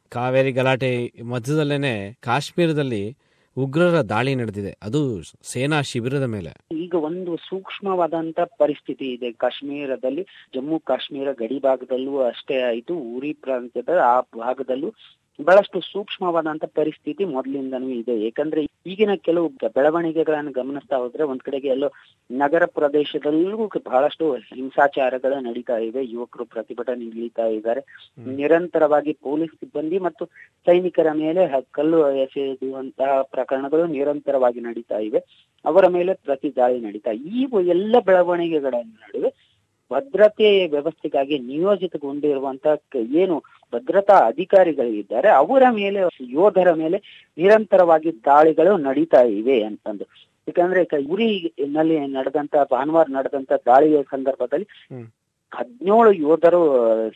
ಕಾವೇರಿ 0.10 0.52
ಗಲಾಟೆ 0.52 1.12
ಮಧ್ಯದಲ್ಲೇನೆ 1.24 2.14
ಕಾಶ್ಮೀರದಲ್ಲಿ 2.14 3.18
ಉಗ್ರರ 3.58 4.02
ದಾಳಿ 4.02 4.36
ನಡೆದಿದೆ. 4.36 4.78
ಅದು 4.81 5.22
ಸೇನಾ 5.44 5.81
ಶಿಬಿರದ 5.81 6.24
ಮೇಲೆ. 6.24 6.78
ಈಗ 6.78 6.96
ಒಂದು 6.96 7.38
ಸೂಕ್ಷ್ಮವಾದಂತ 7.38 8.40
ಪರಿಸ್ಥಿತಿ 8.40 9.14
ಇದೆ. 9.14 9.31
ಕಾಶ್ಮೀರದಲ್ಲಿ 9.31 10.24
ಜಮ್ಮು 10.56 10.80
ಕಾಶ್ಮೀರ 10.80 11.31
ಗಡಿ 11.31 11.60
ಭಾಗದಲ್ಲೂ 11.60 12.20
ಅಷ್ಟೇ 12.20 12.62
ಆಯಿತು. 12.62 12.96
ಉರಿ 12.96 13.34
ಪ್ರಾಂತ್ಯದ 13.34 13.90
ಆ 14.04 14.22
ಭಾಗದಲ್ಲೂ 14.22 14.94
ಬಹಳಷ್ಟು 15.39 15.81
ಸೂಕ್ಷ್ಮವಾದಂತ 15.81 16.65
ಪರಿಸ್ಥಿತಿ 16.75 17.25
ಮೊದಲಿಂದನೂ 17.25 17.89
ಇದೆ. 17.89 18.24
ಯಾಕಂದ್ರೆ 18.24 18.62
ಈಗಿನ 18.86 19.13
ಕೆಲವು 19.15 19.47
ಬೆಳವಣಿಗೆಗಳನ್ನು 19.47 20.51
ಗಮನಿಸ್ತಾ 20.51 20.97
ಹೋದ್ರೆ 20.97 21.24
ಒಂದ್ 21.24 21.41
ಕಡೆಗೆ 21.41 21.68
ಎಲ್ಲೋ 21.68 21.89
ನಗರ 22.31 22.65
ಪ್ರದೇಶದಲ್ಲೂ 22.65 23.57
ಬಹಳಷ್ಟು 23.86 24.33
ಹಿಂಸಾಚಾರಗಳು 24.36 25.39
ನಡೀತಾ 25.39 25.77
ಇವೆ 25.77 26.03
ಯುವಕರು 26.06 26.45
ಪ್ರತಿಭಟನೆ 26.45 27.06
ಇಳಿತಾ 27.06 27.45
ಇದ್ದಾರೆ. 27.45 27.81
ನಿರಂತರವಾಗಿ 28.36 29.13
ಪೊಲೀಸ್ 29.13 29.51
ಸಿಬ್ಬಂದಿ 29.51 30.00
ಮತ್ತು 30.00 30.25
ಸೈನಿಕರ 30.65 31.12
ಮೇಲೆ 31.13 31.44
ಕಲ್ಲು 31.71 32.00
ಎಸೆಯುವಂತಹ 32.12 33.21
ಪ್ರಕರಣಗಳು 33.21 33.85
ನಿರಂತರವಾಗಿ 33.88 34.59
ನಡೀತಾ 34.59 34.97
ಇವೆ. 34.97 35.21
ಅವರ 35.65 35.88
ಮೇಲೆ 35.88 36.13
ಪ್ರತಿ 36.13 36.56
ದಾಳಿ 36.56 36.80
ನಡೀತಾ 36.80 37.12
ಈ 37.12 37.45
ಎಲ್ಲ 37.68 37.95
ಬೆಳವಣಿಗೆಗಳ 38.06 38.74
ನಡುವೆ 38.83 39.49
ಭದ್ರತೆ 39.91 40.68
ವ್ಯವಸ್ಥೆಗಾಗಿ 40.68 41.39
ನಿಯೋಜಿತಗೊಂಡಿರುವಂತ 41.39 42.68
ಏನು 43.15 43.44
ಭದ್ರತಾ 43.74 44.15
ಅಧಿಕಾರಿಗಳಿದ್ದಾರೆ 44.27 45.30
ಅವರ 45.30 45.63
ಮೇಲೆ 45.69 46.00
ಯೋಧರ 46.21 46.74
ಮೇಲೆ 46.74 46.97
ನಿರಂತರವಾಗಿ 47.38 48.12
ದಾಳಿಗಳು 48.25 48.77
ನಡೀತಾ 48.77 49.21
ಇವೆ 49.21 49.63
ಅಂತಂದು. 49.63 50.06
ಯಾಕಂದ್ರೆ 50.47 50.81
ಉರಿನಲ್ಲಿ 50.97 52.07
ನಡೆದಂತ 52.07 52.56
ಭಾನುವಾರ 52.71 53.07
ನಡೆದಂತ 53.09 53.51
ದಾಳಿಯ 53.65 54.03
ಸಂದರ್ಭದಲ್ಲಿ 54.03 54.68
ಹದಿನೇಳು 55.51 56.12
ಯೋಧರು 56.12 56.62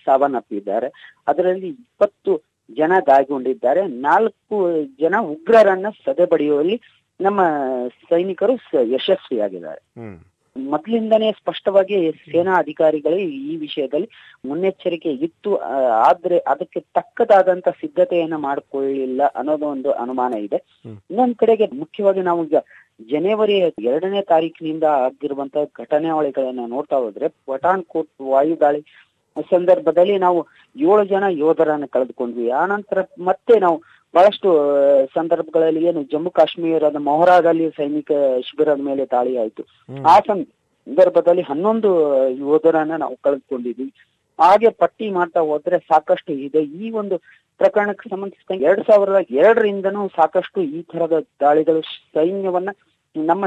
ಸಾವನ್ನಪ್ಪಿದ್ದಾರೆ. 0.05 1.19
ಅದರಲ್ಲಿ 1.27 1.67
ಇಪ್ಪತ್ತು 1.67 2.33
ಜನ 2.71 2.91
ಗಾಯಗೊಂಡಿದ್ದಾರೆ. 2.99 3.81
ನಾಲ್ಕು 3.87 4.57
ಜನ 4.99 5.15
ಉಗ್ರರನ್ನ 5.21 5.89
ಸದೆಬಡಿಯುವಲ್ಲಿ 6.05 6.81
ನಮ್ಮ 7.19 7.41
ಸೈನಿಕರು 8.09 8.53
ಯಶಸ್ವಿಯಾಗಿದ್ದಾರೆ. 8.93 9.81
ಮೊದಲಿಂದನೇ 10.55 11.29
ಸ್ಪಷ್ಟವಾಗಿ 11.31 11.95
ಸೇನಾ 12.23 12.53
ಅಧಿಕಾರಿಗಳು 12.55 13.17
ಈ 13.47 13.53
ವಿಷಯದಲ್ಲಿ 13.57 14.07
ಮುನ್ನೆಚ್ಚರಿಕೆ 14.45 15.11
ಇತ್ತು. 15.27 15.51
ಆದ್ರೆ 16.07 16.38
ಅದಕ್ಕೆ 16.53 16.79
ತಕ್ಕದಾದಂತ 16.97 17.69
ಸಿದ್ಧತೆಯನ್ನ 17.81 18.38
ಮಾಡಿಕೊಳ್ಳಿಲ್ಲ 18.47 19.21
ಅನ್ನೋದು 19.35 19.65
ಒಂದು 19.67 19.91
ಅನುಮಾನ 20.03 20.33
ಇದೆ. 20.47 20.59
ಇನ್ನೊಂದ್ 21.09 21.38
ಕಡೆಗೆ 21.38 21.67
ಮುಖ್ಯವಾಗಿ 21.81 22.21
ನಾವು 22.21 22.44
ಈಗ 22.45 22.59
ಜನವರಿ 23.13 23.55
ಎರಡನೇ 23.91 24.21
ತಾರೀಕಿನಿಂದ 24.33 24.85
ಆಗಿರುವಂತಹ 25.05 25.63
ಘಟನಾವಳಿಗಳನ್ನ 25.83 26.65
ನೋಡ್ತಾ 26.75 26.97
ಹೋದ್ರೆ 26.97 27.27
ಪಠಾಣ್ಕೋಟ್ 27.47 28.11
ವಾಯು 28.31 28.57
ದಾಳಿ 28.61 28.81
ಸಂದರ್ಭದಲ್ಲಿ 29.51 30.15
ನಾವು 30.17 30.39
ಏಳು 30.75 31.03
ಜನ 31.05 31.23
ಯೋಧರನ್ನ 31.44 31.85
ಕಳೆದುಕೊಂಡ್ವಿ. 31.85 32.45
ಆ 32.51 32.63
ನಂತರ 32.65 33.00
ಮತ್ತೆ 33.29 33.55
ನಾವು 33.59 33.77
ಬಹಳಷ್ಟು 34.15 34.50
ಸಂದರ್ಭಗಳಲ್ಲಿ 35.15 35.81
ಏನು 35.89 36.04
ಜಮ್ಮು 36.04 36.30
ಕಾಶ್ಮೀರದ 36.30 36.98
ಮೊಹರಾದಲ್ಲಿ 37.10 37.68
ಸೈನಿಕ 37.69 38.12
ಶಿಬಿರದ 38.48 38.81
ಮೇಲೆ 38.81 39.06
ದಾಳಿ 39.06 39.33
ಆಯ್ತು 39.38 39.63
ಆ 40.06 40.15
ಸಂದರ್ಭದಲ್ಲಿ 40.31 41.42
ಹನ್ನೊಂದು 41.42 41.89
ಯೋಧರನ್ನ 42.38 42.96
ನಾವು 42.96 43.15
ಕಳೆದುಕೊಂಡಿದ್ವಿ. 43.25 43.88
ಹಾಗೆ 44.39 44.70
ಪಟ್ಟಿ 44.82 45.08
ಮಾಡ್ತಾ 45.12 45.41
ಹೋದ್ರೆ 45.50 45.77
ಸಾಕಷ್ಟು 45.79 46.32
ಇದೆ. 46.48 46.62
ಈ 46.84 46.91
ಒಂದು 47.01 47.17
ಪ್ರಕರಣಕ್ಕೆ 47.62 48.10
ಸಂಬಂಧಿಸಿದಂತೆ 48.10 48.65
ಎರಡ್ 48.65 48.84
ಸಾವಿರದ 48.88 49.20
ಎರಡರಿಂದನೂ 49.32 50.01
ಸಾಕಷ್ಟು 50.08 50.62
ಈ 50.62 50.82
ತರದ 50.93 51.17
ದಾಳಿಗಳು 51.41 51.82
ಸೈನ್ಯವನ್ನ 52.15 52.70
ನಮ್ಮ 53.15 53.46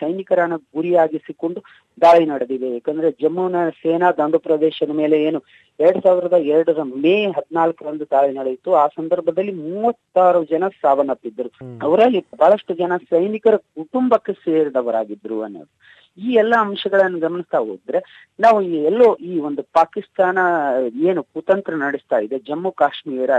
ಸೈನಿಕರನ್ನ 0.00 0.56
ಗುರಿಯಾಗಿಸಿಕೊಂಡು 0.76 1.60
ದಾಳಿ 2.02 2.24
ನಡೆದಿದೆ. 2.32 2.68
ಯಾಕಂದ್ರೆ 2.74 3.08
ಜಮ್ಮುನ 3.22 3.60
ಸೇನಾ 3.80 4.08
ದಂಡು 4.18 4.38
ಪ್ರದೇಶದ 4.46 4.92
ಮೇಲೆ 5.00 5.16
ಏನು 5.28 5.40
ಎರಡ್ 5.80 6.00
ಸಾವಿರದ 6.04 6.36
ಎರಡರ 6.54 6.82
ಮೇ 7.04 7.14
ಹದಿನಾಲ್ಕರಂದು 7.36 8.04
ದಾಳಿ 8.14 8.32
ನಡೆಯಿತು. 8.38 8.70
ಆ 8.82 8.84
ಸಂದರ್ಭದಲ್ಲಿ 8.98 9.52
ಮೂವತ್ತಾರು 9.66 10.40
ಜನ 10.52 10.64
ಸಾವನ್ನಪ್ಪಿದ್ರು 10.82 11.50
ಅವರಲ್ಲಿ 11.86 12.20
ಬಹಳಷ್ಟು 12.42 12.74
ಜನ 12.82 12.96
ಸೈನಿಕರ 13.12 13.56
ಕುಟುಂಬಕ್ಕೆ 13.78 14.34
ಸೇರಿದವರಾಗಿದ್ರು 14.44 15.38
ಅನ್ನೋದು. 15.46 15.72
ಈ 16.18 16.30
ಎಲ್ಲ 16.42 16.54
ಅಂಶಗಳನ್ನು 16.66 17.18
ಗಮನಿಸ್ತಾ 17.24 17.58
ಹೋದ್ರೆ 17.66 17.98
ನಾವು 18.44 18.58
ಎಲ್ಲೋ 18.90 19.08
ಈ 19.30 19.32
ಒಂದು 19.48 19.62
ಪಾಕಿಸ್ತಾನ 19.76 20.38
ಏನು 21.08 21.22
ಕುತಂತ್ರ 21.34 21.74
ನಡೆಸ್ತಾ 21.84 22.18
ಇದೆ 22.26 22.38
ಜಮ್ಮು 22.48 22.70
ಕಾಶ್ಮೀರ 22.80 23.30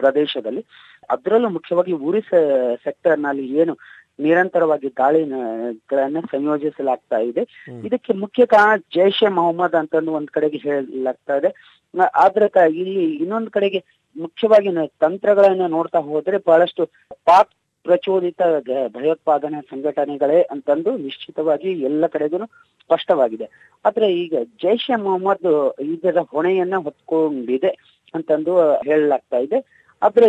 ಪ್ರದೇಶದಲ್ಲಿ 0.00 0.62
ಅದರಲ್ಲೂ 1.14 1.48
ಮುಖ್ಯವಾಗಿ 1.56 1.94
ಉರಿ 2.08 2.22
ಸೆಕ್ಟರ್ನಲ್ಲಿ 2.84 3.44
ಏನು 3.62 3.74
ನಿರಂತರವಾಗಿ 4.18 4.88
ದಾಳಿಗಳನ್ನ 4.96 6.20
ಸಂಯೋಜಿಸಲಾಗ್ತಾ 6.20 7.18
ಇದೆ. 7.18 7.42
ಇದಕ್ಕೆ 7.84 8.12
ಮುಖ್ಯ 8.12 8.46
ಕಾರಣ 8.46 8.76
ಜೈಷ್ 8.94 9.22
ಎ 9.22 9.28
ಮೊಹಮ್ಮದ್ 9.28 9.74
ಅಂತಂದು 9.74 10.12
ಒಂದ್ 10.12 10.28
ಕಡೆಗೆ 10.28 10.58
ಹೇಳಲಾಗ್ತಾ 10.58 11.34
ಇದೆ. 11.36 11.50
ಆದ್ರೆ 12.14 12.46
ಇಲ್ಲಿ 12.70 13.14
ಇನ್ನೊಂದ್ 13.14 13.50
ಕಡೆಗೆ 13.50 13.84
ಮುಖ್ಯವಾಗಿ 14.16 14.68
ತಂತ್ರಗಳನ್ನ 15.00 15.66
ನೋಡ್ತಾ 15.66 15.98
ಹೋದ್ರೆ 15.98 16.36
ಬಹಳಷ್ಟು 16.46 16.86
ಪಾಕ್ 17.24 17.50
ಪ್ರಚೋದಿತ 17.84 18.42
ಭಯೋತ್ಪಾದನಾ 18.88 19.60
ಸಂಘಟನೆಗಳೇ 19.60 20.42
ಅಂತಂದು 20.42 20.96
ನಿಶ್ಚಿತವಾಗಿ 20.96 21.70
ಎಲ್ಲ 21.72 22.06
ಕಡೆಗೂ 22.06 22.46
ಸ್ಪಷ್ಟವಾಗಿದೆ. 22.80 23.46
ಆದ್ರೆ 23.84 24.14
ಈಗ 24.14 24.34
ಜೈಷ್ 24.62 24.90
ಎ 24.90 24.96
ಮೊಹಮ್ಮದ್ 24.96 25.74
ಇದರ 25.80 26.18
ಹೊಣೆಯನ್ನ 26.30 26.76
ಹೊತ್ಕೊಂಡಿದೆ 26.76 27.68
ಅಂತಂದು 28.14 28.52
ಹೇಳಲಾಗ್ತಾ 28.74 29.36
ಇದೆ. 29.36 29.85
ಆದ್ರೆ 30.02 30.26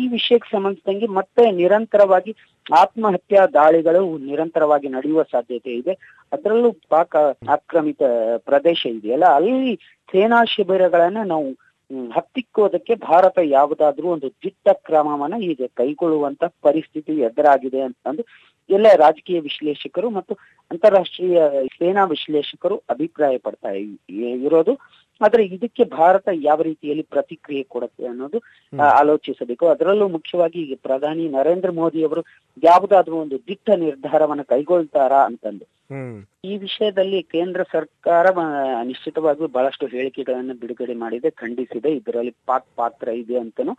ಈ 0.00 0.02
ವಿಷಯಕ್ಕೆ 0.08 0.48
ಸಂಬಂಧಿಸಿದಂಗೆ 0.56 1.08
ಮತ್ತೆ 1.18 1.42
ನಿರಂತರವಾಗಿ 1.60 2.32
ಆತ್ಮಹತ್ಯಾ 2.66 3.42
ದಾಳಿಗಳು 3.54 4.02
ನಿರಂತರವಾಗಿ 4.18 4.88
ನಡೆಯುವ 4.88 5.22
ಸಾಧ್ಯತೆ 5.32 5.72
ಇದೆ. 5.72 5.94
ಅದರಲ್ಲೂ 6.32 6.70
ಪಾಕ 6.88 7.12
ಆಕ್ರಮಿತ 7.56 8.02
ಪ್ರದೇಶ 8.48 8.80
ಇದೆಯಲ್ಲ, 8.98 9.26
ಅಲ್ಲಿ 9.38 9.74
ಸೇನಾ 10.08 10.38
ಶಿಬಿರಗಳನ್ನ 10.44 11.22
ನಾವು 11.24 11.48
ಹತ್ತಿಕ್ಕೋದಕ್ಕೆ 12.16 12.94
ಭಾರತ 12.94 13.38
ಯಾವುದಾದ್ರೂ 13.56 14.06
ಒಂದು 14.08 14.28
ದಿಟ್ಟ 14.44 14.68
ಕ್ರಮವನ್ನ 14.86 15.36
ಈಗ 15.42 15.62
ಕೈಗೊಳ್ಳುವಂತ 15.74 16.42
ಪರಿಸ್ಥಿತಿ 16.62 17.12
ಎದುರಾಗಿದೆ 17.28 17.80
ಅಂತಂದು 17.80 18.22
ಎಲ್ಲ 18.70 18.86
ರಾಜಕೀಯ 18.96 19.38
ವಿಶ್ಲೇಷಕರು 19.40 20.08
ಮತ್ತು 20.10 20.32
ಅಂತಾರಾಷ್ಟ್ರೀಯ 20.70 21.38
ಸೇನಾ 21.78 22.02
ವಿಶ್ಲೇಷಕರು 22.04 22.76
ಅಭಿಪ್ರಾಯ 22.88 23.36
ಪಡ್ತಾ 23.38 23.70
ಇರೋದು. 24.44 24.74
ಆದ್ರೆ 25.20 25.42
ಇದಕ್ಕೆ 25.56 25.84
ಭಾರತ 25.98 26.28
ಯಾವ 26.48 26.58
ರೀತಿಯಲ್ಲಿ 26.68 27.04
ಪ್ರತಿಕ್ರಿಯೆ 27.14 27.64
ಕೊಡುತ್ತೆ 27.74 28.04
ಅನ್ನೋದು 28.12 28.38
ಆಲೋಚಿಸಬೇಕು. 29.00 29.64
ಅದರಲ್ಲೂ 29.74 30.08
ಮುಖ್ಯವಾಗಿ 30.16 30.62
ಪ್ರಧಾನಿ 30.86 31.26
ನರೇಂದ್ರ 31.38 31.70
ಮೋದಿ 31.80 32.00
ಅವರು 32.08 32.22
ಯಾವುದಾದ್ರೂ 32.62 33.16
ಒಂದು 33.24 33.38
ದಿಟ್ಟ 33.50 33.70
ನಿರ್ಧಾರವನ್ನು 33.84 34.44
ಕೈಗೊಳ್ತಾರಾ 34.44 35.20
ಅಂತಂದು. 35.30 35.66
ಈ 36.50 36.52
ವಿಷಯದಲ್ಲಿ 36.64 37.18
ಕೇಂದ್ರ 37.34 37.60
ಸರ್ಕಾರ 37.72 38.26
ನಿಶ್ಚಿತವಾಗಿ 38.34 38.86
ನಿಶ್ಚಿತವಾಗಿಯೂ 38.88 39.48
ಬಹಳಷ್ಟು 39.56 39.86
ಹೇಳಿಕೆಗಳನ್ನು 39.94 40.54
ಬಿಡುಗಡೆ 40.60 40.94
ಮಾಡಿದೆ 40.94 41.30
ಖಂಡಿಸಿದೆ. 41.42 41.90
ಇದರಲ್ಲಿ 41.98 42.32
ಪಾಕ್ 42.50 42.68
ಪಾತ್ರ 42.76 43.08
ಇದೆ 43.22 43.36
ಅಂತನೂ 43.44 43.72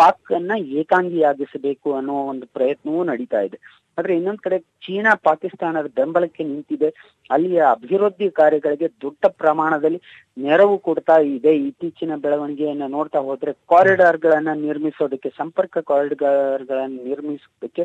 ಪಾಕ್ 0.00 0.32
ಅನ್ನ 0.38 0.52
ಏಕಾಂಗಿಯಾಗಿಸಬೇಕು 0.80 1.90
ಅನ್ನೋ 1.98 2.16
ಒಂದು 2.32 2.46
ಪ್ರಯತ್ನವೂ 2.56 3.02
ನಡೀತಾ 3.10 3.40
ಇದೆ. 3.48 3.60
ಆದ್ರೆ 3.98 4.16
ಇನ್ನೊಂದ್ 4.16 4.40
ಕಡೆ 4.40 4.58
ಚೀನಾ 4.58 5.14
ಪಾಕಿಸ್ತಾನದ 5.14 5.86
ಬೆಂಬಲಕ್ಕೆ 5.86 6.44
ನಿಂತಿದೆ. 6.44 6.88
ಅಲ್ಲಿಯ 7.30 7.62
ಅಭಿವೃದ್ಧಿ 7.70 8.30
ಕಾರ್ಯಗಳಿಗೆ 8.30 8.88
ದೊಡ್ಡ 8.88 9.26
ಪ್ರಮಾಣದಲ್ಲಿ 9.28 10.00
ನೆರವು 10.38 10.78
ಕೊಡ್ತಾ 10.78 11.20
ಇದೆ 11.20 11.56
ಇತ್ತೀಚಿನ 11.56 12.16
ಬೆಳವಣಿಗೆಯನ್ನ 12.16 12.82
ನೋಡ್ತಾ 12.88 13.18
ಹೋದ್ರೆ 13.18 13.52
ಕಾರಿಡಾರ್ 13.52 14.18
ಗಳನ್ನ 14.18 14.48
ನಿರ್ಮಿಸೋದಕ್ಕೆ 14.54 15.28
ಸಂಪರ್ಕ 15.28 15.78
ಕಾರಿಡಾರ್ 15.78 16.64
ಗಳನ್ನ 16.64 17.00
ನಿರ್ಮಿಸೋದಕ್ಕೆ 17.04 17.84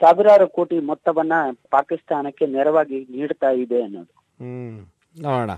ಸಾವಿರಾರು 0.00 0.48
ಕೋಟಿ 0.48 0.78
ಮೊತ್ತವನ್ನ 0.78 1.32
ಪಾಕಿಸ್ತಾನಕ್ಕೆ 1.70 2.46
ನೆರವಾಗಿ 2.46 3.06
ನೀಡ್ತಾ 3.10 3.50
ಇದೆ 3.50 3.82
ಅನ್ನೋದು. 3.82 4.12
ಹ್ಮ್. 4.40 4.78
ನೋಡೋಣ. 5.20 5.50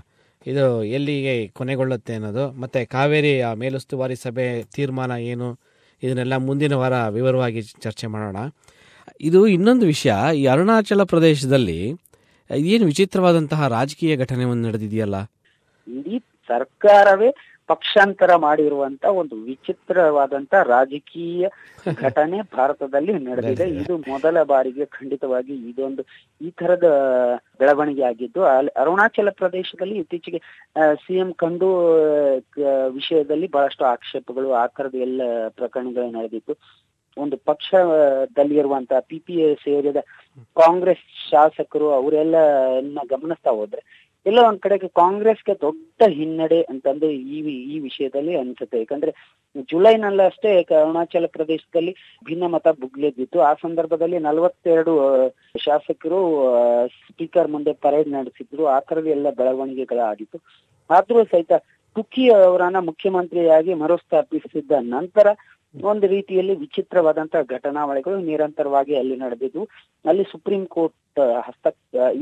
ಇದು 0.45 0.83
ಎಲ್ಲಿಗೆ 0.83 1.47
ಕೊನೆಗೊಳ್ಳುತ್ತೆ 1.47 2.13
ಅನ್ನೋದು. 2.13 2.51
ಮತ್ತೆ 2.61 2.85
ಕಾವೇರಿ 2.85 3.41
ಆ, 3.41 3.53
ಮೇಲುಸ್ತುವಾರಿ 3.53 4.15
ಸಭೆ 4.15 4.63
ತೀರ್ಮಾನ 4.63 5.11
ಏನು? 5.11 5.59
ಇದನ್ನೆಲ್ಲ 6.03 6.37
ಮುಂದಿನ 6.37 6.73
ವಾರ 6.73 7.07
ವಿವರವಾಗಿ 7.09 7.61
ಚರ್ಚೆ 7.61 8.07
ಮಾಡೋಣ. 8.07 8.37
ಇದು 9.21 9.39
ಇನ್ನೊಂದು 9.47 9.85
ವಿಷಯ. 9.85 10.13
ಈ 10.35 10.43
ಅರುಣಾಚಲ 10.45 11.03
ಪ್ರದೇಶದಲ್ಲಿ 11.03 11.79
ಏನು 12.49 12.85
ವಿಚಿತ್ರವಾದಂತಹ 12.85 13.67
ರಾಜಕೀಯ 13.67 14.13
ಘಟನೆ 14.17 14.43
ಒಂದು 14.51 14.63
ನಡೆದಿದೆಯಲ್ಲ? 14.67 15.17
ಇಡೀ 15.87 16.17
ಸರ್ಕಾರವೇ 16.47 17.29
ಪಕ್ಷಾಂತರ 17.67 18.35
ಮಾಡಿರುವಂತ 18.35 19.05
ಒಂದು 19.21 19.35
ವಿಚಿತ್ರವಾದಂತ 19.35 20.53
ರಾಜಕೀಯ 20.65 21.47
ಘಟನೆ 22.05 22.37
ಭಾರತದಲ್ಲಿ 22.57 23.13
ನಡೆದಿದೆ. 23.13 23.65
ಇದು 23.81 23.97
ಮೊದಲ 23.97 24.43
ಬಾರಿಗೆ 24.43 24.85
ಖಂಡಿತವಾಗಿ 24.85 25.55
ಇದೊಂದು 25.69 26.03
ಈ 26.41 26.49
ತರದ 26.59 26.87
ಬೆಳವಣಿಗೆ 27.59 28.03
ಆಗಿದ್ದು 28.03 28.43
ಅಲ್ಲಿ 28.45 28.73
ಅರುಣಾಚಲ 28.81 29.29
ಪ್ರದೇಶದಲ್ಲಿ 29.29 29.97
ಇತ್ತೀಚೆಗೆ 29.97 30.41
ಸಿಎಂ 31.05 31.31
ಕಂಡು 31.33 31.69
ವಿಷಯದಲ್ಲಿ 32.89 33.47
ಬಹಳಷ್ಟು 33.47 33.85
ಆಕ್ಷೇಪಗಳು 33.85 34.51
ಆ 34.61 34.65
ತರದ 34.67 34.95
ಎಲ್ಲ 35.07 35.21
ಪ್ರಕರಣಗಳು 35.49 36.11
ನಡೆದಿತ್ತು. 36.17 36.55
ಒಂದು 37.19 37.37
ಪಕ್ಷದಲ್ಲಿರುವಂತಹ 37.45 38.99
ಪಿ 39.09 39.17
ಪಿ 39.19 39.35
ಎ 39.41 39.49
ಸೇರಿದ 39.63 39.99
ಕಾಂಗ್ರೆಸ್ 40.57 41.05
ಶಾಸಕರು 41.29 41.87
ಅವರೆಲ್ಲ 41.91 42.35
ಗಮನಿಸ್ತಾ 43.13 43.51
ಹೋದ್ರೆ 43.51 43.81
ಎಲ್ಲ 44.25 44.39
ಒಂದ್ 44.47 44.61
ಕಡೆಗೆ 44.61 44.87
ಕಾಂಗ್ರೆಸ್ಗೆ 44.95 45.53
ದೊಡ್ಡ 45.61 46.07
ಹಿನ್ನಡೆ 46.15 46.57
ಅಂತಂದು 46.71 47.07
ಈ 47.29 47.37
ಈ 47.73 47.75
ವಿಷಯದಲ್ಲಿ 47.79 48.33
ಅನ್ಸುತ್ತೆ. 48.35 48.79
ಯಾಕಂದ್ರೆ 48.79 49.11
ಜುಲೈನಲ್ಲಿ 49.69 50.23
ಅಷ್ಟೇ 50.23 50.49
ಅರುಣಾಚಲ 50.79 51.27
ಪ್ರದೇಶದಲ್ಲಿ 51.27 51.93
ಭಿನ್ನ 52.25 52.47
ಮತ 52.47 52.67
ಬುಗ್ಲೆದ್ದಿತ್ತು 52.81 53.39
ಆ 53.41 53.51
ಸಂದರ್ಭದಲ್ಲಿ 53.63 54.19
ನಲವತ್ತೆರಡು 54.19 54.93
ಶಾಸಕರು 55.65 56.19
ಸ್ಪೀಕರ್ 56.99 57.51
ಮುಂದೆ 57.51 57.73
ಪರೇಡ್ 57.85 58.09
ನಡೆಸಿದ್ರು. 58.09 58.65
ಆ 58.67 58.79
ತರದ 58.79 59.07
ಎಲ್ಲ 59.07 59.29
ಬೆಳವಣಿಗೆಗಳಾಗಿತ್ತು 59.39 60.39
ಆದ್ರೂ 60.89 61.21
ಸಹಿತ 61.25 61.53
ಕುಕ್ಕಿ 61.95 62.25
ಅವರನ್ನ 62.39 62.79
ಮುಖ್ಯಮಂತ್ರಿಯಾಗಿ 62.89 63.73
ಮರುಸ್ಥಾಪಿಸಿದ 63.75 64.73
ನಂತರ 64.89 65.27
ಒಂದು 65.75 66.07
ರೀತಿಯಲ್ಲಿ 66.07 66.55
ವಿಚಿತ್ರವಾದಂತಹ 66.55 67.41
ಘಟನಾವಳಿಗಳು 67.41 68.17
ನಿರಂತರವಾಗಿ 68.19 68.95
ಅಲ್ಲಿ 68.95 69.15
ನಡೆದಿದ್ದು 69.17 69.63
ಅಲ್ಲಿ 70.05 70.23
ಸುಪ್ರೀಂ 70.23 70.65
ಕೋರ್ಟ್ 70.65 70.95
ಹಸ್ತ 71.47 71.67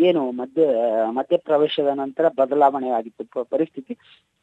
ಏನು 0.08 0.32
ಮಧ್ಯ 0.32 0.64
ಮಧ್ಯಪ್ರವೇಶದ 1.12 1.88
ನಂತರ 1.94 2.26
ಬದಲಾವಣೆ 2.30 2.90
ಆಗಿತ್ತು 2.90 3.44
ಪರಿಸ್ಥಿತಿ. 3.44 3.98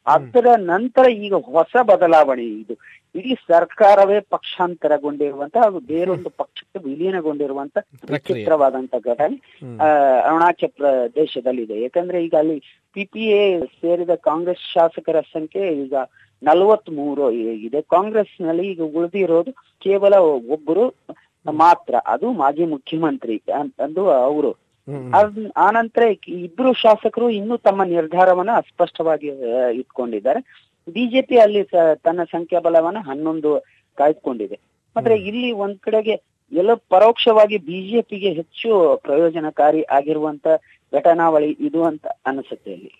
ಅದರ 0.07 0.47
ನಂತರ 0.57 1.05
ಈಗ 1.09 1.33
ಹೊಸ 1.33 1.75
ಬದಲಾವಣೆ 1.81 2.45
ಇದು. 2.61 2.75
ಇಡೀ 3.15 3.33
ಸರ್ಕಾರವೇ 3.47 4.19
ಪಕ್ಷಾಂತರಗೊಂಡಿರುವಂತಹ 4.19 5.61
ಹಾಗೂ 5.61 5.79
ಬೇರೊಂದು 5.79 6.29
ಪಕ್ಷಕ್ಕೆ 6.29 6.79
ವಿಲೀನಗೊಂಡಿರುವಂತ 6.89 7.77
ವಿಚಿತ್ರವಾದಂತ 8.11 8.95
ಘಟನೆ. 9.05 9.37
ಅರುಣಾಚಲ 10.27 10.67
ಪ್ರದೇಶದಲ್ಲಿದೆ. 10.77 11.81
ಯಾಕಂದ್ರೆ 11.81 12.25
ಈಗ 12.25 12.35
ಅಲ್ಲಿ 12.35 12.57
ಪಿಪಿಎ 12.95 13.41
ಸೇರಿದ 13.81 14.15
ಕಾಂಗ್ರೆಸ್ 14.29 14.65
ಶಾಸಕರ 14.73 15.19
ಸಂಖ್ಯೆ 15.33 15.65
ಈಗ 15.85 15.95
ನಲವತ್ತ್ 16.45 16.89
ಮೂರು 16.89 17.31
ಇದೆ. 17.67 17.81
ಕಾಂಗ್ರೆಸ್ನಲ್ಲಿ 17.81 18.65
ಈಗ 18.71 18.81
ಉಳಿದಿರೋದು 18.81 19.51
ಕೇವಲ 19.83 20.15
ಒಬ್ಬರು 20.51 20.83
ಮಾತ್ರ. 21.51 21.95
ಅದು 22.07 22.31
ಮಾಜಿ 22.31 22.65
ಮುಖ್ಯಮಂತ್ರಿ 22.65 23.41
ಅಂದು 23.79 24.09
ಅವರು. 24.09 24.51
ಆ 25.57 25.71
ನಂತರ 25.71 26.03
ಇಬ್ರು 26.27 26.73
ಶಾಸಕರು 26.73 27.29
ಇನ್ನೂ 27.29 27.57
ತಮ್ಮ 27.57 27.83
ನಿರ್ಧಾರವನ್ನ 27.83 28.49
ಅಸ್ಪಷ್ಟವಾಗಿ 28.55 29.27
ಇಟ್ಕೊಂಡಿದ್ದಾರೆ. 29.73 30.41
ಬಿಜೆಪಿ 30.93 31.37
ಅಲ್ಲಿ 31.37 31.63
ತನ್ನ 32.03 32.23
ಸಂಖ್ಯಾಬಲವನ್ನ 32.23 32.97
ಹನ್ನೊಂದು 32.99 33.51
ಕಾಯ್ದುಕೊಂಡಿದೆ. 33.97 34.59
ಆದ್ರೆ 34.95 35.15
ಇಲ್ಲಿ 35.15 35.51
ಒಂದ್ 35.51 35.79
ಕಡೆಗೆ 35.79 36.15
ಎಲ್ಲ 36.51 36.73
ಪರೋಕ್ಷವಾಗಿ 36.73 37.57
ಬಿಜೆಪಿಗೆ 37.57 38.29
ಹೆಚ್ಚು 38.33 38.69
ಪ್ರಯೋಜನಕಾರಿ 39.03 39.83
ಆಗಿರುವಂತ 39.83 40.47
ಘಟನಾವಳಿ 40.93 41.49
ಇದು 41.59 41.83
ಅಂತ 41.83 42.07
ಅನಿಸುತ್ತೆ 42.25 42.71
ಇಲ್ಲಿ. 42.71 42.91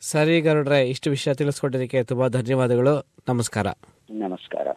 ಸರಿ 0.00 0.40
ಗರುಡ್ರೆ 0.40 0.88
ಇಷ್ಟು 0.88 1.10
ವಿಷಯ 1.10 1.34
ತಿಳಿಸ್ಕೊಟ್ಟಿದ್ದಕ್ಕೆ 1.34 2.04
ತುಂಬಾ 2.04 2.28
ಧನ್ಯವಾದಗಳು. 2.28 3.06
ನಮಸ್ಕಾರ. 3.28 3.66
ನಮಸ್ಕಾರ. 4.10 4.68